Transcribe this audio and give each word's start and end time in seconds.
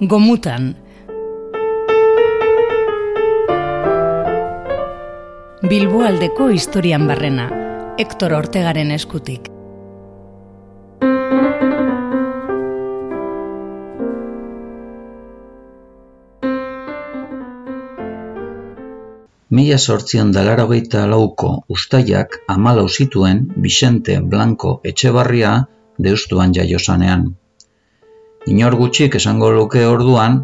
Gomutan. 0.00 0.76
Bilboaldeko 5.64 6.48
historian 6.52 7.06
barrena, 7.08 7.46
Hector 7.96 8.34
Ortegaren 8.36 8.90
eskutik. 8.92 9.48
Mila 19.48 19.78
sortzion 19.78 20.36
dalaragoita 20.36 21.06
lauko 21.08 21.64
ustaiak 21.72 22.36
amalau 22.48 22.86
zituen 22.90 23.46
Vicente 23.56 24.20
Blanco 24.20 24.76
Etxebarria 24.84 25.56
deustuan 25.96 26.52
jaiosanean. 26.52 27.30
Inor 28.46 28.76
gutxik 28.78 29.16
esango 29.18 29.48
luke 29.50 29.80
orduan, 29.82 30.36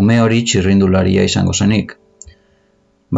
ume 0.00 0.20
hori 0.22 0.44
txirrindularia 0.46 1.24
izango 1.26 1.52
zenik. 1.52 1.96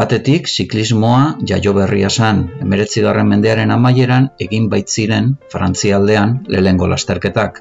Batetik, 0.00 0.48
ziklismoa 0.48 1.20
jaio 1.50 1.74
berria 1.76 2.08
zan, 2.08 2.40
emeretzigarren 2.64 3.28
mendearen 3.28 3.74
amaieran 3.74 4.30
egin 4.46 4.70
baitziren 4.72 5.34
frantzialdean 5.52 6.34
lehengo 6.56 6.88
lasterketak. 6.94 7.60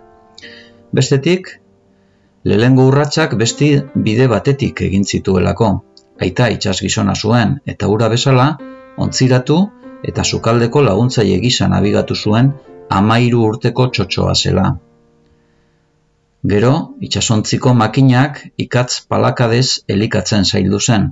Bestetik, 0.95 1.51
lehengo 2.45 2.87
urratsak 2.93 3.35
besti 3.43 3.71
bide 4.07 4.31
batetik 4.31 4.83
egin 4.87 5.03
zituelako, 5.03 5.71
aita 6.23 6.47
itxas 6.55 6.79
gizona 6.85 7.15
zuen 7.15 7.57
eta 7.65 7.91
ura 7.91 8.07
bezala, 8.13 8.53
ontziratu 8.95 9.65
eta 10.07 10.23
sukaldeko 10.23 10.87
laguntzaile 10.87 11.41
gisa 11.43 11.67
nabigatu 11.67 12.15
zuen 12.15 12.53
amairu 12.89 13.49
urteko 13.51 13.89
txotxoa 13.91 14.35
zela. 14.35 14.69
Gero, 16.47 16.95
itxasontziko 17.03 17.73
makinak 17.75 18.37
ikatz 18.55 19.01
palakadez 19.11 19.83
elikatzen 19.91 20.45
zaildu 20.45 20.79
zen. 20.79 21.09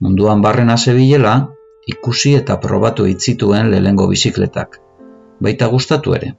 Munduan 0.00 0.40
barrena 0.40 0.76
zebilela, 0.78 1.48
ikusi 1.86 2.32
eta 2.38 2.56
probatu 2.56 3.04
itzituen 3.04 3.68
lehengo 3.70 4.06
bizikletak. 4.08 4.78
Baita 5.44 5.68
gustatu 5.68 6.14
ere. 6.16 6.30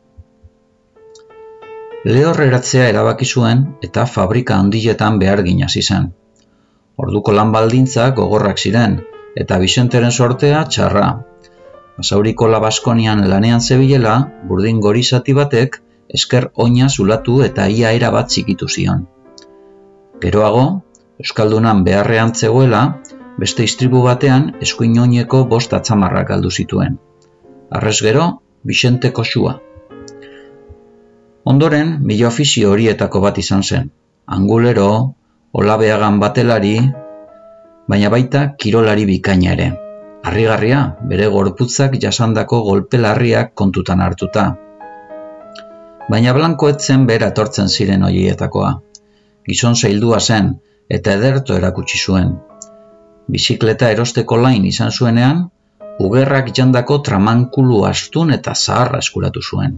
Lehorreratzea 2.10 2.88
erabaki 2.90 3.26
zuen 3.26 3.62
eta 3.86 4.06
fabrika 4.06 4.58
handiletan 4.58 5.20
behar 5.20 5.44
ginaz 5.46 5.76
izan. 5.78 6.08
Orduko 6.98 7.36
lan 7.38 7.52
baldintza 7.52 8.10
gogorrak 8.18 8.58
ziren, 8.58 8.98
eta 9.38 9.60
Bixenteren 9.60 10.12
sortea 10.12 10.64
txarra. 10.66 11.12
Basauriko 12.00 12.48
labaskonian 12.50 13.22
lanean 13.30 13.62
zebilela, 13.62 14.16
burdin 14.50 14.80
gorizati 14.82 15.38
batek, 15.38 15.82
esker 16.10 16.52
oina 16.56 16.90
zulatu 16.90 17.42
eta 17.46 17.68
ia 17.70 17.92
era 17.92 18.12
bat 18.12 18.30
zikitu 18.30 18.68
zion. 18.68 19.08
Geroago, 20.22 20.82
Euskaldunan 21.20 21.84
beharrean 21.84 22.34
zegoela, 22.34 22.82
beste 23.40 23.64
istribu 23.68 24.02
batean 24.06 24.54
eskuin 24.66 25.00
oineko 25.04 25.44
bost 25.54 25.74
atzamarrak 25.76 26.30
galdu 26.30 26.52
zituen. 26.52 26.96
Arrez 27.72 27.98
gero, 28.02 28.28
Bixente 28.64 29.12
kosua. 29.16 29.58
Ondoren, 31.48 31.98
mila 32.04 32.28
ofizio 32.28 32.72
horietako 32.72 33.22
bat 33.24 33.38
izan 33.40 33.64
zen. 33.64 33.92
Angulero, 34.28 34.90
olabeagan 35.54 36.20
batelari, 36.20 36.74
baina 37.90 38.12
baita 38.14 38.42
kirolari 38.60 39.06
bikaina 39.10 39.54
ere. 39.56 39.70
Arrigarria, 40.30 40.82
bere 41.12 41.30
gorputzak 41.36 41.96
jasandako 42.04 42.62
golpelarriak 42.68 43.54
kontutan 43.56 44.04
hartuta. 44.04 44.50
Baina 46.10 46.34
blanko 46.34 46.70
etzen 46.74 47.06
bera 47.10 47.30
etortzen 47.34 47.70
ziren 47.70 48.04
hoietakoa. 48.08 48.70
Gizon 49.50 49.76
zaildua 49.76 50.20
zen 50.20 50.56
eta 50.98 51.14
ederto 51.20 51.58
erakutsi 51.58 52.00
zuen. 52.06 52.32
Bizikleta 53.30 53.92
erosteko 53.94 54.40
lain 54.42 54.66
izan 54.66 54.92
zuenean, 54.92 55.44
ugerrak 56.06 56.50
jandako 56.58 56.98
tramankulu 57.06 57.84
astun 57.92 58.34
eta 58.34 58.56
zaharra 58.56 59.04
eskuratu 59.06 59.44
zuen. 59.52 59.78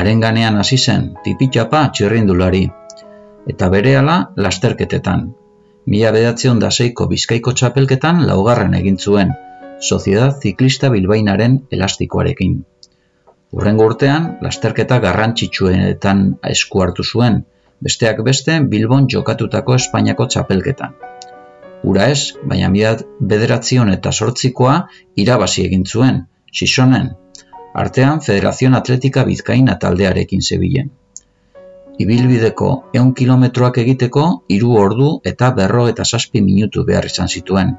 Arenganean 0.00 0.56
hasi 0.56 0.78
zen, 0.78 1.10
tipitxapa 1.24 1.82
txirrindulari, 1.92 2.64
eta 3.52 3.68
berehala 3.68 4.16
lasterketetan. 4.36 5.28
Mila 5.92 6.12
bedatzion 6.16 6.60
da 6.62 6.70
seiko 6.70 7.08
bizkaiko 7.10 7.52
txapelketan 7.52 8.24
laugarren 8.26 8.80
egin 8.80 8.96
zuen, 8.96 9.36
Sociedad 9.82 10.38
Ziklista 10.40 10.88
Bilbainaren 10.88 11.64
elastikoarekin. 11.74 12.60
Urrengo 13.52 13.86
urtean, 13.90 14.28
lasterketa 14.44 14.98
garrantzitsuenetan 15.04 16.22
esku 16.50 16.82
hartu 16.84 17.04
zuen, 17.04 17.42
besteak 17.84 18.22
beste 18.28 18.58
Bilbon 18.74 19.08
jokatutako 19.14 19.76
Espainiako 19.80 20.28
txapelketan. 20.34 20.96
Ura 21.92 22.08
ez, 22.14 22.32
baina 22.48 22.70
mila 22.72 22.94
bederatzion 23.34 23.92
eta 23.92 24.12
sortzikoa 24.12 24.78
irabazi 25.24 25.66
egin 25.66 25.84
zuen, 25.84 26.24
sisonen, 26.62 27.12
artean 27.84 28.24
Federazion 28.24 28.78
Atletika 28.78 29.24
Bizkaina 29.28 29.78
taldearekin 29.84 30.42
zebilen 30.42 30.92
ibilbideko 32.00 32.68
eun 32.98 33.12
kilometroak 33.18 33.78
egiteko 33.82 34.24
hiru 34.54 34.76
ordu 34.82 35.08
eta 35.32 35.50
berro 35.58 35.86
eta 35.92 36.04
saspi 36.04 36.42
minutu 36.44 36.84
behar 36.88 37.08
izan 37.10 37.28
zituen. 37.28 37.74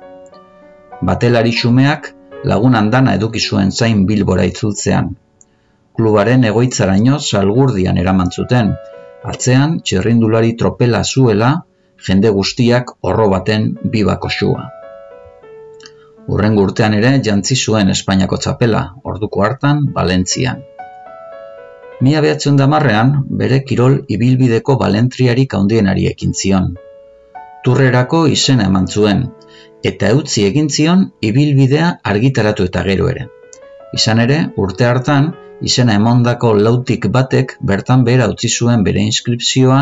Batelari 1.10 1.54
xumeak 1.60 2.12
lagun 2.52 2.76
andana 2.80 3.16
eduki 3.20 3.40
zuen 3.40 3.72
zain 3.72 4.06
bilbora 4.06 4.46
itzultzean. 4.52 5.10
Klubaren 5.98 6.44
egoitzaraino 6.50 7.20
salgurdian 7.20 8.00
eraman 8.02 8.32
zuten, 8.34 8.72
atzean 9.24 9.80
txerrindulari 9.86 10.56
tropela 10.58 11.04
zuela 11.04 11.52
jende 12.08 12.32
guztiak 12.38 12.96
horro 13.02 13.28
baten 13.34 13.68
bibako 13.94 14.32
xua. 14.38 14.64
Urren 16.34 16.58
urtean 16.58 16.96
ere 16.98 17.12
jantzi 17.28 17.56
zuen 17.56 17.92
Espainiako 17.94 18.40
txapela, 18.46 18.84
orduko 19.04 19.44
hartan, 19.44 19.84
Valentzian. 19.96 20.64
Mila 22.04 22.24
behatzen 22.26 22.58
damarrean, 22.60 23.14
bere 23.42 23.62
kirol 23.68 24.00
ibilbideko 24.18 24.78
balentriarik 24.80 25.54
handienari 25.60 26.08
ekin 26.10 26.34
zion. 26.34 26.74
Turrerako 27.64 28.26
izena 28.28 28.66
eman 28.72 28.88
zuen, 28.88 29.28
eta 29.84 30.10
eutzi 30.16 30.48
egin 30.48 30.70
zion 30.70 31.06
ibilbidea 31.22 31.94
argitaratu 32.14 32.68
eta 32.72 32.84
gero 32.88 33.08
ere. 33.12 33.28
Izan 33.94 34.24
ere, 34.26 34.40
urte 34.58 34.88
hartan, 34.90 35.32
izena 35.70 35.96
emondako 36.00 36.54
lautik 36.60 37.08
batek 37.18 37.58
bertan 37.72 38.04
behera 38.08 38.28
utzi 38.32 38.50
zuen 38.50 38.84
bere 38.84 39.04
inskripzioa, 39.10 39.80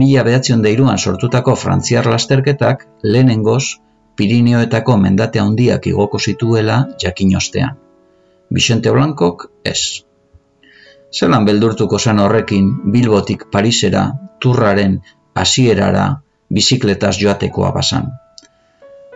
mila 0.00 0.22
behatzen 0.28 0.62
deiruan 0.62 0.98
sortutako 0.98 1.56
frantziar 1.56 2.06
lasterketak 2.12 2.86
lehenengoz 3.02 3.64
Pirineoetako 4.16 4.94
mendate 4.96 5.40
handiak 5.42 5.86
igoko 5.90 6.18
zituela 6.18 6.76
jakin 7.02 7.34
ostean. 7.36 7.74
Vicente 8.48 8.92
Blancok, 8.94 9.50
ez. 9.64 10.02
Zelan 11.12 11.44
beldurtuko 11.44 11.98
zen 11.98 12.22
horrekin 12.24 12.70
Bilbotik 12.94 13.44
Parisera, 13.52 14.06
turraren 14.40 14.96
hasierara 15.34 16.06
bizikletaz 16.48 17.16
joatekoa 17.20 17.72
basan. 17.76 18.08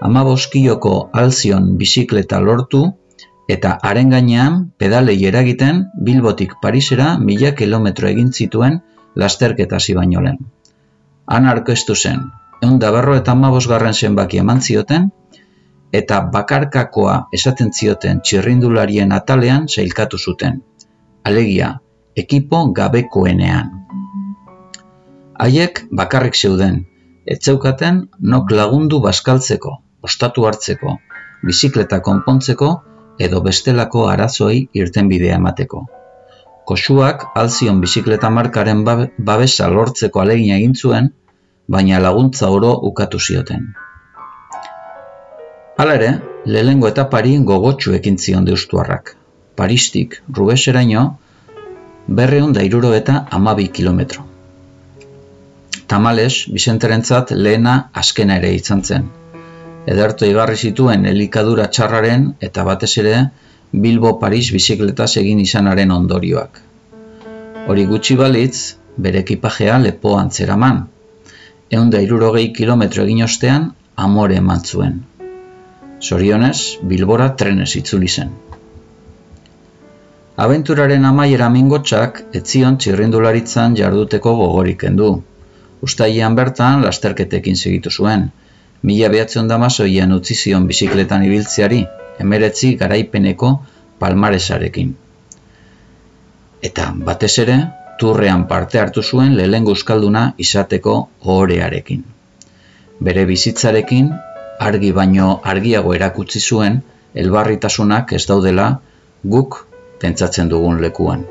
Ama 0.04 0.24
boskioko 0.24 0.94
alzion 1.22 1.72
bizikleta 1.80 2.40
lortu 2.44 2.82
eta 3.54 3.76
haren 3.82 4.10
gainean 4.14 4.58
pedalei 4.78 5.18
eragiten 5.26 5.84
Bilbotik 6.08 6.52
Parisera 6.62 7.16
mila 7.18 7.50
kilometro 7.60 8.08
egin 8.08 8.32
zituen 8.32 8.80
lasterketa 9.16 9.78
baino 9.96 10.20
lehen. 10.22 10.38
Han 11.26 11.46
arkeztu 11.46 11.94
zen, 11.94 12.30
egun 12.62 12.78
da 12.78 12.90
berro 12.90 13.16
eta 13.16 13.32
amabosgarren 13.32 13.94
zenbaki 13.94 14.38
eman 14.38 14.60
zioten, 14.60 15.10
eta 15.92 16.20
bakarkakoa 16.32 17.16
esaten 17.32 17.72
zioten 17.72 18.20
txirrindularien 18.20 19.12
atalean 19.12 19.66
zeilkatu 19.68 20.18
zuten 20.18 20.60
alegia, 21.24 21.80
ekipo 22.16 22.64
gabekoenean. 22.72 23.70
Haiek 25.40 25.86
bakarrik 25.90 26.36
zeuden, 26.36 26.84
etzeukaten 27.26 28.02
nok 28.20 28.52
lagundu 28.52 29.00
baskaltzeko, 29.04 29.76
ostatu 30.02 30.46
hartzeko, 30.48 30.96
bizikleta 31.46 32.00
konpontzeko 32.04 32.70
edo 33.26 33.40
bestelako 33.44 34.06
arazoei 34.08 34.60
irten 34.82 35.08
bidea 35.12 35.36
emateko. 35.40 35.84
Kosuak 36.70 37.24
alzion 37.40 37.80
bizikleta 37.84 38.30
markaren 38.30 38.82
babesa 38.84 39.68
lortzeko 39.74 40.22
alegin 40.24 40.56
egin 40.56 40.74
zuen, 40.74 41.10
baina 41.76 42.00
laguntza 42.04 42.50
oro 42.56 42.72
ukatu 42.90 43.20
zioten. 43.20 43.70
Hala 45.80 45.96
ere, 45.98 46.10
lehengo 46.46 46.88
etapari 46.88 47.36
gogotsu 47.50 47.94
ekin 47.98 48.18
zion 48.18 48.46
deustuarrak. 48.48 49.14
Paristik 49.56 50.18
Rubeseraino 50.38 51.04
berreun 52.18 52.52
da 52.56 52.64
iruro 52.66 52.92
eta 52.96 53.24
amabi 53.38 53.68
kilometro. 53.78 54.26
Tamales, 55.90 56.46
Bizenterentzat 56.54 57.32
lehena 57.34 57.90
azkena 58.02 58.36
ere 58.40 58.52
izan 58.54 58.84
zen. 58.84 59.08
Ederto 59.88 60.26
igarri 60.28 60.56
zituen 60.56 61.06
elikadura 61.06 61.66
txarraren 61.72 62.26
eta 62.48 62.64
batez 62.64 62.90
ere 63.02 63.14
Bilbo 63.72 64.18
Paris 64.20 64.50
bizikletaz 64.52 65.16
egin 65.22 65.40
izanaren 65.40 65.90
ondorioak. 65.94 66.60
Hori 67.68 67.84
gutxi 67.86 68.16
balitz, 68.16 68.76
bere 68.98 69.22
ekipajea 69.24 69.78
lepoan 69.78 70.30
zeraman. 70.30 70.82
Eunda 71.70 72.00
irurogei 72.02 72.50
kilometro 72.52 73.04
egin 73.06 73.22
ostean, 73.24 73.70
amore 73.96 74.36
eman 74.42 74.64
zuen. 74.66 75.00
Zorionez, 76.02 76.78
Bilbora 76.82 77.28
trenez 77.36 77.70
itzuli 77.80 78.08
zen. 78.08 78.32
Abenturaren 80.40 81.04
amaiera 81.04 81.48
mingotxak, 81.52 82.22
etzion 82.40 82.78
txirrindularitzan 82.80 83.76
jarduteko 83.76 84.34
gogorik 84.36 84.84
endu. 84.90 85.10
Ustaian 85.84 86.36
bertan, 86.36 86.82
lasterketekin 86.84 87.56
segitu 87.56 87.90
zuen. 87.90 88.30
Mila 88.82 89.10
behatzen 89.12 89.48
damazoian 89.48 90.12
utzi 90.16 90.34
zion 90.34 90.66
bizikletan 90.68 91.24
ibiltzeari, 91.26 91.82
emeretzi 92.20 92.74
garaipeneko 92.80 93.50
palmaresarekin. 94.00 94.94
Eta, 96.68 96.86
batez 97.08 97.32
ere, 97.44 97.56
turrean 98.00 98.46
parte 98.48 98.80
hartu 98.80 99.02
zuen 99.02 99.36
lehen 99.36 99.68
euskalduna 99.68 100.22
izateko 100.46 100.94
ohorearekin. 101.24 102.04
Bere 103.08 103.24
bizitzarekin, 103.28 104.08
argi 104.68 104.92
baino 104.96 105.28
argiago 105.52 105.94
erakutsi 105.96 106.40
zuen, 106.40 106.80
elbarritasunak 107.14 108.12
ez 108.16 108.24
daudela 108.28 108.70
guk 109.34 109.60
pentsatzen 110.00 110.48
dugun 110.48 110.80
lekuan. 110.80 111.24